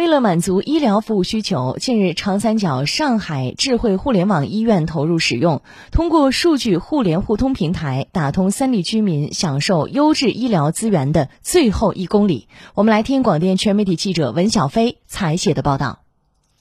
[0.00, 5.60] 为了满足医疗服务需求，近日长三角上海智慧互联网医院投入使用，
[5.92, 12.48] 通过数据互联互通平台，打通三地居民享受优质医疗资源的最后一公里。
[12.74, 15.98] 我们来听广电全媒体记者文小飞采写的报道。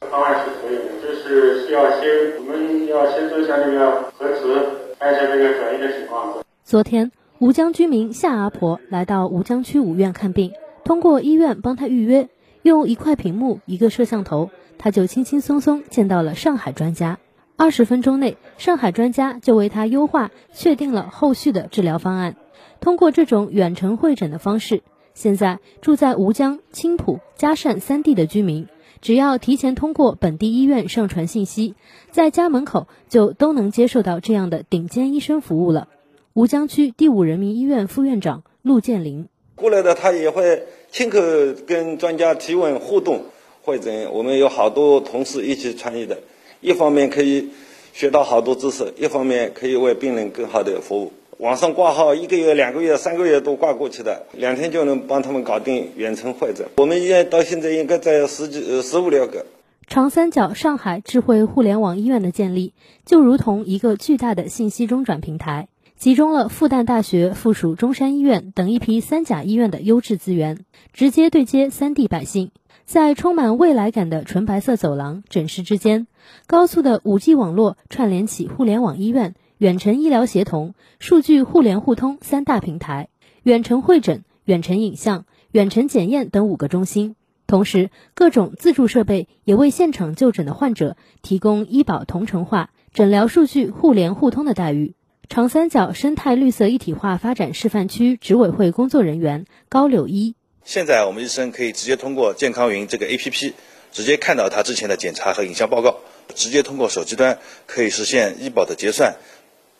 [0.02, 2.10] 方案是可以的，就是需要先
[2.40, 4.54] 我们要先做一下那个核磁，
[5.00, 6.44] 看一下这个转移的情况。
[6.66, 10.52] 昨天，吴江居民夏阿婆来到吴江区五院看病，
[10.84, 12.28] 通过医院帮她预约。
[12.62, 17.20] 用一块屏幕、一个摄像头，他就轻轻松松见到了上海专家。
[17.55, 22.35] 二十分钟内，上海专家就为他优化确定了后续的治疗方案。
[22.80, 24.82] 通过这种远程会诊的方式，
[25.13, 28.68] 现在住在吴江、青浦、嘉善三地的居民，
[29.02, 31.76] 只要提前通过本地医院上传信息，
[32.12, 35.90] 在家门口就都能接受到这样的顶尖医生服务了。
[36.34, 39.27] 吴江区第五人民医院副院长陆建林。
[39.59, 41.20] 过来的他也会亲口
[41.68, 43.26] 跟专家提问互动
[43.63, 46.18] 会诊，我们有好多同事一起参与的，
[46.62, 47.49] 一方面可以
[47.91, 51.12] 学到好多知识，一方面可以为病人更好的服务。
[51.37, 56.65] 网上挂号一个月、两个月、三个月都挂过去的，两天就能帮他们搞定远程会诊。
[56.77, 59.46] 我们医院到现在应该在十几、十五六个。
[59.87, 62.74] 长三角上海智慧互联网医院的建立，
[63.05, 65.68] 就如同一个巨大的信息中转平台。
[66.00, 72.52] 集中了复旦大学附属中山医院等一批三甲医院的优质资源，直接对接三地百姓，
[72.86, 76.08] 在充满未来感的纯白色走廊诊室之间，
[76.47, 83.09] 高速的五 G 网络串联起互联网医院、远程医疗协同、数据互联互通三大平台，
[83.44, 87.18] 远程会诊、远程影像、远程检验等五个中心。
[87.46, 94.94] 同时，各种自助设备也为现场就诊的患者提供医保同城化、诊疗数据互联互通的待遇。
[95.30, 100.34] 长三角生态绿色一体化发展示范区执委会工作人员高柳一：
[100.66, 103.53] 现在我们医生可以直接通过健康云这个 APP，
[103.91, 106.00] 直接看到他之前的检查和影像报告，
[106.34, 107.38] 直接通过手机端
[107.68, 109.18] 可以实现医保的结算、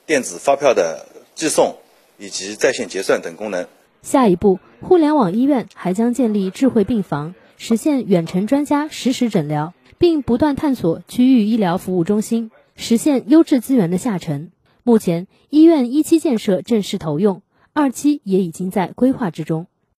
[0.06, 1.78] 电子发票的寄送
[2.20, 3.68] 以及在线结算等功能。
[4.04, 14.52] 下一步，互联网医院还将建立智慧病房，实现远程专家实时诊疗，并不断探索区域医疗服务中心，实现优质资源的下沉。
[14.84, 17.42] 目前，医院一期建设正式投用，
[17.74, 19.68] 二期也已经在规划之中。